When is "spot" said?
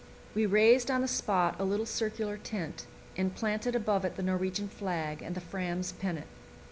1.07-1.57